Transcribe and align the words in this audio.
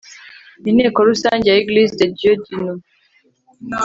Inteko 0.69 0.99
rusange 1.09 1.45
ya 1.51 1.57
Eglise 1.61 1.95
de 1.99 2.07
Dieu 2.17 2.33
du 2.43 2.55
Nouveau 2.63 3.79